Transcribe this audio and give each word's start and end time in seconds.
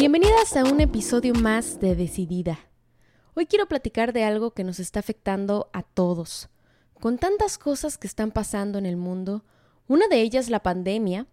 Bienvenidas 0.00 0.56
a 0.56 0.64
un 0.64 0.80
episodio 0.80 1.34
más 1.34 1.78
de 1.78 1.94
Decidida. 1.94 2.58
Hoy 3.34 3.44
quiero 3.44 3.66
platicar 3.66 4.14
de 4.14 4.24
algo 4.24 4.52
que 4.52 4.64
nos 4.64 4.80
está 4.80 5.00
afectando 5.00 5.68
a 5.74 5.82
todos. 5.82 6.48
Con 6.98 7.18
tantas 7.18 7.58
cosas 7.58 7.98
que 7.98 8.06
están 8.06 8.30
pasando 8.30 8.78
en 8.78 8.86
el 8.86 8.96
mundo, 8.96 9.44
una 9.88 10.08
de 10.08 10.22
ellas 10.22 10.48
la 10.48 10.62
pandemia, 10.62 11.26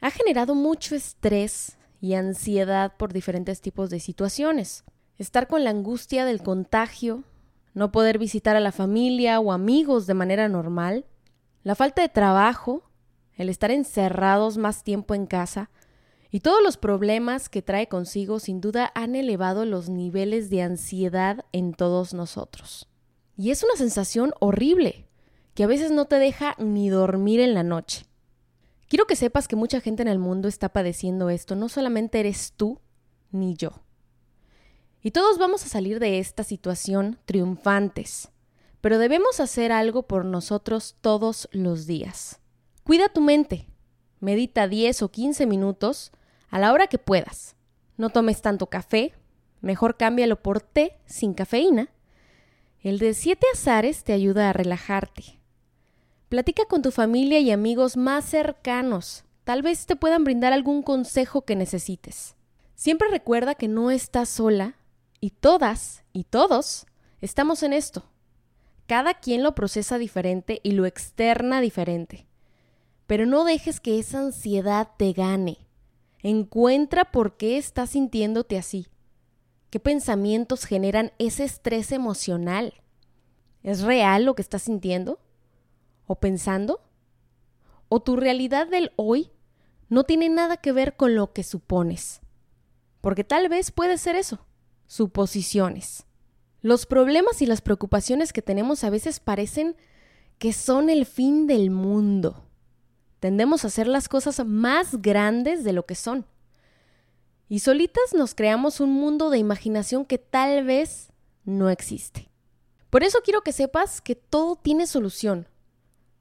ha 0.00 0.10
generado 0.10 0.56
mucho 0.56 0.96
estrés 0.96 1.78
y 2.00 2.14
ansiedad 2.14 2.96
por 2.96 3.12
diferentes 3.12 3.60
tipos 3.60 3.90
de 3.90 4.00
situaciones. 4.00 4.82
Estar 5.16 5.46
con 5.46 5.62
la 5.62 5.70
angustia 5.70 6.24
del 6.24 6.42
contagio, 6.42 7.22
no 7.74 7.92
poder 7.92 8.18
visitar 8.18 8.56
a 8.56 8.60
la 8.60 8.72
familia 8.72 9.38
o 9.38 9.52
amigos 9.52 10.08
de 10.08 10.14
manera 10.14 10.48
normal, 10.48 11.06
la 11.62 11.76
falta 11.76 12.02
de 12.02 12.08
trabajo, 12.08 12.90
el 13.36 13.48
estar 13.48 13.70
encerrados 13.70 14.58
más 14.58 14.82
tiempo 14.82 15.14
en 15.14 15.26
casa, 15.26 15.70
y 16.30 16.40
todos 16.40 16.62
los 16.62 16.76
problemas 16.76 17.48
que 17.48 17.62
trae 17.62 17.88
consigo 17.88 18.38
sin 18.38 18.60
duda 18.60 18.92
han 18.94 19.16
elevado 19.16 19.64
los 19.64 19.88
niveles 19.88 20.48
de 20.48 20.62
ansiedad 20.62 21.44
en 21.52 21.74
todos 21.74 22.14
nosotros. 22.14 22.88
Y 23.36 23.50
es 23.50 23.64
una 23.64 23.74
sensación 23.74 24.32
horrible, 24.38 25.06
que 25.54 25.64
a 25.64 25.66
veces 25.66 25.90
no 25.90 26.04
te 26.04 26.16
deja 26.16 26.54
ni 26.58 26.88
dormir 26.88 27.40
en 27.40 27.54
la 27.54 27.62
noche. 27.62 28.06
Quiero 28.88 29.06
que 29.06 29.16
sepas 29.16 29.48
que 29.48 29.56
mucha 29.56 29.80
gente 29.80 30.02
en 30.02 30.08
el 30.08 30.18
mundo 30.18 30.46
está 30.48 30.68
padeciendo 30.68 31.30
esto, 31.30 31.56
no 31.56 31.68
solamente 31.68 32.20
eres 32.20 32.52
tú 32.56 32.80
ni 33.32 33.54
yo. 33.54 33.82
Y 35.02 35.12
todos 35.12 35.38
vamos 35.38 35.64
a 35.64 35.68
salir 35.68 35.98
de 35.98 36.18
esta 36.18 36.44
situación 36.44 37.18
triunfantes, 37.24 38.30
pero 38.80 38.98
debemos 38.98 39.40
hacer 39.40 39.72
algo 39.72 40.04
por 40.04 40.24
nosotros 40.24 40.96
todos 41.00 41.48
los 41.52 41.86
días. 41.86 42.40
Cuida 42.84 43.08
tu 43.08 43.20
mente, 43.20 43.66
medita 44.20 44.68
10 44.68 45.02
o 45.02 45.10
15 45.10 45.46
minutos 45.46 46.12
a 46.50 46.58
la 46.58 46.72
hora 46.72 46.88
que 46.88 46.98
puedas. 46.98 47.56
No 47.96 48.10
tomes 48.10 48.42
tanto 48.42 48.66
café, 48.66 49.14
mejor 49.60 49.96
cámbialo 49.96 50.42
por 50.42 50.60
té 50.60 50.98
sin 51.06 51.34
cafeína. 51.34 51.88
El 52.82 52.98
de 52.98 53.14
siete 53.14 53.46
azares 53.52 54.04
te 54.04 54.12
ayuda 54.12 54.50
a 54.50 54.52
relajarte. 54.52 55.38
Platica 56.28 56.64
con 56.66 56.82
tu 56.82 56.90
familia 56.90 57.40
y 57.40 57.50
amigos 57.50 57.96
más 57.96 58.24
cercanos. 58.24 59.24
Tal 59.44 59.62
vez 59.62 59.86
te 59.86 59.96
puedan 59.96 60.24
brindar 60.24 60.52
algún 60.52 60.82
consejo 60.82 61.42
que 61.42 61.56
necesites. 61.56 62.36
Siempre 62.74 63.08
recuerda 63.08 63.54
que 63.54 63.68
no 63.68 63.90
estás 63.90 64.28
sola 64.28 64.76
y 65.20 65.30
todas 65.30 66.04
y 66.12 66.24
todos 66.24 66.86
estamos 67.20 67.62
en 67.62 67.72
esto. 67.72 68.04
Cada 68.86 69.14
quien 69.14 69.42
lo 69.42 69.54
procesa 69.54 69.98
diferente 69.98 70.60
y 70.62 70.72
lo 70.72 70.86
externa 70.86 71.60
diferente. 71.60 72.26
Pero 73.06 73.26
no 73.26 73.44
dejes 73.44 73.80
que 73.80 73.98
esa 73.98 74.20
ansiedad 74.20 74.88
te 74.96 75.12
gane. 75.12 75.58
Encuentra 76.22 77.10
por 77.10 77.36
qué 77.36 77.56
estás 77.56 77.90
sintiéndote 77.90 78.58
así. 78.58 78.88
¿Qué 79.70 79.80
pensamientos 79.80 80.64
generan 80.64 81.12
ese 81.18 81.44
estrés 81.44 81.92
emocional? 81.92 82.74
¿Es 83.62 83.82
real 83.82 84.24
lo 84.24 84.34
que 84.34 84.42
estás 84.42 84.62
sintiendo? 84.62 85.20
¿O 86.06 86.16
pensando? 86.16 86.80
¿O 87.88 88.00
tu 88.00 88.16
realidad 88.16 88.66
del 88.66 88.92
hoy 88.96 89.30
no 89.88 90.04
tiene 90.04 90.28
nada 90.28 90.56
que 90.56 90.72
ver 90.72 90.96
con 90.96 91.14
lo 91.14 91.32
que 91.32 91.42
supones? 91.42 92.20
Porque 93.00 93.24
tal 93.24 93.48
vez 93.48 93.70
puede 93.70 93.96
ser 93.96 94.16
eso, 94.16 94.44
suposiciones. 94.86 96.04
Los 96.62 96.84
problemas 96.84 97.40
y 97.40 97.46
las 97.46 97.62
preocupaciones 97.62 98.32
que 98.32 98.42
tenemos 98.42 98.84
a 98.84 98.90
veces 98.90 99.20
parecen 99.20 99.76
que 100.38 100.52
son 100.52 100.90
el 100.90 101.06
fin 101.06 101.46
del 101.46 101.70
mundo. 101.70 102.49
Tendemos 103.20 103.64
a 103.64 103.68
hacer 103.68 103.86
las 103.86 104.08
cosas 104.08 104.44
más 104.46 105.02
grandes 105.02 105.62
de 105.62 105.74
lo 105.74 105.84
que 105.84 105.94
son. 105.94 106.24
Y 107.48 107.58
solitas 107.58 108.14
nos 108.14 108.34
creamos 108.34 108.80
un 108.80 108.92
mundo 108.92 109.28
de 109.28 109.38
imaginación 109.38 110.06
que 110.06 110.18
tal 110.18 110.64
vez 110.64 111.12
no 111.44 111.68
existe. 111.68 112.30
Por 112.88 113.04
eso 113.04 113.18
quiero 113.22 113.42
que 113.42 113.52
sepas 113.52 114.00
que 114.00 114.14
todo 114.16 114.56
tiene 114.56 114.86
solución. 114.86 115.48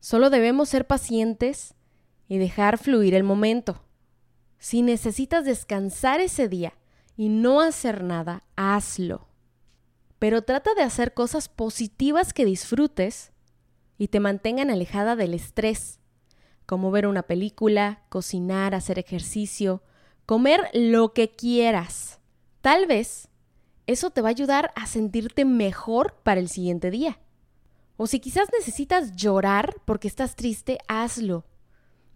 Solo 0.01 0.29
debemos 0.29 0.69
ser 0.69 0.88
pacientes 0.88 1.74
y 2.28 2.38
dejar 2.38 2.78
fluir 2.78 3.16
el 3.16 3.24
momento. 3.24 3.81
Si 4.57 4.81
necesitas 4.81 5.45
descansar 5.45 6.19
ese 6.19 6.50
día 6.50 6.74
y 7.16 7.29
no 7.29 7.62
hacer 7.62 8.03
nada, 8.03 8.44
hazlo. 8.57 9.28
Pero 10.19 10.41
trata 10.41 10.74
de 10.74 10.81
hacer 10.81 11.13
cosas 11.13 11.47
positivas 11.47 12.34
que 12.34 12.44
disfrutes 12.44 13.31
y 13.97 14.09
te 14.09 14.19
mantengan 14.19 14.69
alejada 14.69 15.16
del 15.16 15.34
estrés 15.34 15.99
como 16.69 16.91
ver 16.91 17.07
una 17.07 17.24
película, 17.24 18.03
cocinar, 18.09 18.75
hacer 18.75 19.00
ejercicio, 19.00 19.81
comer 20.28 20.69
lo 20.72 21.13
que 21.13 21.31
quieras. 21.31 22.19
Tal 22.62 22.85
vez 22.85 23.28
eso 23.88 24.12
te 24.12 24.22
va 24.22 24.28
a 24.28 24.38
ayudar 24.38 24.72
a 24.75 24.85
sentirte 24.85 25.46
mejor 25.46 26.18
para 26.22 26.40
el 26.40 26.47
siguiente 26.47 26.91
día. 26.91 27.19
O 27.97 28.06
si 28.06 28.19
quizás 28.19 28.50
necesitas 28.53 29.16
llorar 29.16 29.78
porque 29.85 30.07
estás 30.07 30.35
triste, 30.35 30.78
hazlo. 30.88 31.44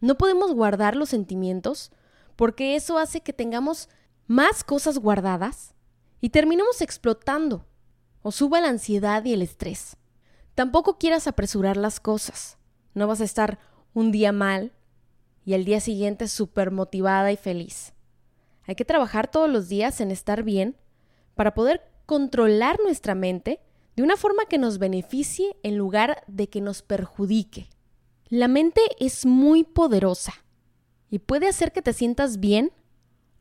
No 0.02 0.19
podemos 0.19 0.53
guardar 0.53 0.96
los 0.96 1.09
sentimientos 1.09 1.91
porque 2.35 2.75
eso 2.75 3.00
hace 3.00 3.22
que 3.22 3.34
tengamos 3.34 3.90
más 4.28 4.64
cosas 4.64 5.00
guardadas 5.00 5.74
y 6.22 6.30
terminemos 6.30 6.81
explotando 6.81 7.66
o 8.22 8.31
suba 8.31 8.62
la 8.62 8.70
ansiedad 8.70 9.25
y 9.25 9.34
el 9.34 9.41
estrés. 9.41 9.97
Tampoco 10.53 11.00
quieras 11.00 11.25
apresurar 11.25 11.75
las 11.75 12.00
cosas. 12.00 12.59
No 12.94 13.08
vas 13.08 13.20
a 13.20 13.24
estar 13.24 13.58
un 13.94 14.12
día 14.12 14.31
mal 14.31 14.72
y 15.46 15.54
el 15.54 15.66
día 15.66 15.80
siguiente 15.80 16.28
súper 16.28 16.72
motivada 16.72 17.31
y 17.31 17.38
feliz. 17.38 17.94
Hay 18.66 18.76
que 18.76 18.86
trabajar 18.86 19.30
todos 19.30 19.50
los 19.50 19.68
días 19.68 20.02
en 20.02 20.12
estar 20.12 20.44
bien 20.44 20.78
para 21.36 21.54
poder 21.54 21.81
controlar 22.06 22.80
nuestra 22.82 23.16
mente 23.16 23.59
de 23.96 24.03
una 24.03 24.18
forma 24.18 24.46
que 24.46 24.58
nos 24.58 24.80
beneficie 24.80 25.56
en 25.64 25.78
lugar 25.78 26.24
de 26.28 26.50
que 26.50 26.62
nos 26.62 26.82
perjudique. 26.82 27.70
La 28.30 28.48
mente 28.48 28.82
es 29.00 29.26
muy 29.26 29.64
poderosa 29.64 30.34
y 31.09 31.20
puede 31.20 31.48
hacer 31.48 31.72
que 31.72 31.82
te 31.82 31.94
sientas 31.94 32.40
bien 32.40 32.72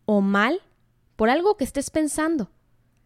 o 0.04 0.20
mal 0.20 0.60
por 1.16 1.30
algo 1.30 1.56
que 1.56 1.64
estés 1.64 1.90
pensando. 1.90 2.50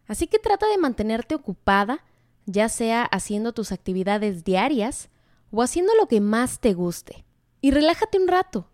Así 0.07 0.27
que 0.27 0.39
trata 0.39 0.67
de 0.67 0.77
mantenerte 0.77 1.35
ocupada, 1.35 2.03
ya 2.45 2.67
sea 2.67 3.03
haciendo 3.03 3.53
tus 3.53 3.71
actividades 3.71 4.43
diarias 4.43 5.09
o 5.51 5.61
haciendo 5.61 5.93
lo 5.95 6.07
que 6.07 6.19
más 6.19 6.59
te 6.59 6.73
guste 6.73 7.26
y 7.61 7.71
relájate 7.71 8.19
un 8.19 8.27
rato. 8.27 8.69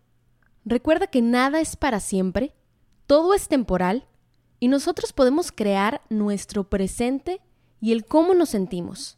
Recuerda 0.66 1.08
que 1.08 1.22
nada 1.22 1.60
es 1.60 1.76
para 1.76 2.00
siempre, 2.00 2.54
todo 3.08 3.34
es 3.34 3.48
temporal 3.48 4.08
y 4.60 4.70
nosotros 4.70 5.12
podemos 5.12 5.52
crear 5.52 6.02
nuestro 6.10 6.70
presente 6.70 7.42
y 7.82 7.92
el 7.92 8.06
cómo 8.06 8.34
nos 8.34 8.50
sentimos. 8.50 9.18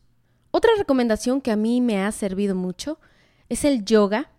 Otra 0.52 0.72
recomendación 0.78 1.42
que 1.42 1.52
a 1.52 1.56
mí 1.56 1.82
me 1.82 2.02
ha 2.02 2.12
servido 2.12 2.56
mucho 2.56 3.00
es 3.50 3.64
el 3.64 3.86
yoga, 3.86 4.32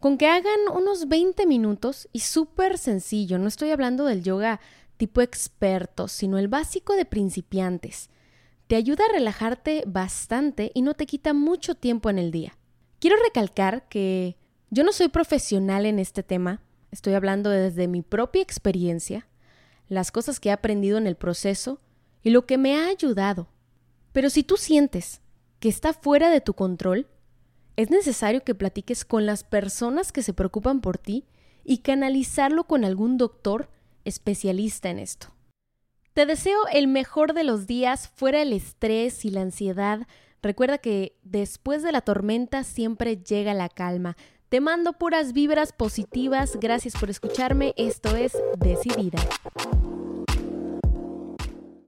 con 0.00 0.18
que 0.18 0.26
hagan 0.26 0.58
unos 0.74 1.06
20 1.06 1.46
minutos 1.46 2.08
y 2.12 2.20
súper 2.20 2.78
sencillo. 2.78 3.38
No 3.38 3.46
estoy 3.46 3.70
hablando 3.70 4.06
del 4.06 4.24
yoga 4.24 4.60
tipo 4.96 5.20
experto, 5.20 6.08
sino 6.08 6.38
el 6.38 6.48
básico 6.48 6.94
de 6.94 7.04
principiantes. 7.04 8.10
Te 8.66 8.76
ayuda 8.76 9.04
a 9.04 9.12
relajarte 9.12 9.84
bastante 9.86 10.72
y 10.74 10.82
no 10.82 10.94
te 10.94 11.06
quita 11.06 11.32
mucho 11.32 11.74
tiempo 11.74 12.10
en 12.10 12.18
el 12.18 12.30
día. 12.30 12.56
Quiero 12.98 13.16
recalcar 13.22 13.88
que 13.88 14.36
yo 14.70 14.84
no 14.84 14.92
soy 14.92 15.08
profesional 15.08 15.84
en 15.84 15.98
este 15.98 16.22
tema, 16.22 16.62
estoy 16.90 17.14
hablando 17.14 17.50
desde 17.50 17.88
mi 17.88 18.02
propia 18.02 18.42
experiencia, 18.42 19.26
las 19.88 20.12
cosas 20.12 20.38
que 20.38 20.48
he 20.48 20.52
aprendido 20.52 20.96
en 20.96 21.06
el 21.06 21.16
proceso 21.16 21.80
y 22.22 22.30
lo 22.30 22.46
que 22.46 22.56
me 22.56 22.76
ha 22.76 22.86
ayudado. 22.86 23.48
Pero 24.12 24.30
si 24.30 24.42
tú 24.44 24.56
sientes 24.56 25.20
que 25.58 25.68
está 25.68 25.92
fuera 25.92 26.30
de 26.30 26.40
tu 26.40 26.54
control, 26.54 27.08
es 27.76 27.90
necesario 27.90 28.44
que 28.44 28.54
platiques 28.54 29.04
con 29.04 29.26
las 29.26 29.42
personas 29.42 30.12
que 30.12 30.22
se 30.22 30.32
preocupan 30.32 30.80
por 30.80 30.98
ti 30.98 31.26
y 31.64 31.78
canalizarlo 31.78 32.64
con 32.64 32.84
algún 32.84 33.18
doctor 33.18 33.70
especialista 34.04 34.90
en 34.90 34.98
esto. 34.98 35.34
Te 36.12 36.26
deseo 36.26 36.58
el 36.72 36.88
mejor 36.88 37.34
de 37.34 37.44
los 37.44 37.66
días, 37.66 38.08
fuera 38.08 38.42
el 38.42 38.52
estrés 38.52 39.24
y 39.24 39.30
la 39.30 39.42
ansiedad. 39.42 40.06
Recuerda 40.42 40.78
que 40.78 41.16
después 41.22 41.82
de 41.82 41.92
la 41.92 42.00
tormenta 42.00 42.64
siempre 42.64 43.16
llega 43.16 43.54
la 43.54 43.68
calma. 43.68 44.16
Te 44.48 44.60
mando 44.60 44.94
puras 44.94 45.32
vibras 45.32 45.72
positivas. 45.72 46.58
Gracias 46.60 46.94
por 46.98 47.10
escucharme. 47.10 47.72
Esto 47.76 48.16
es 48.16 48.36
Decidida. 48.58 49.18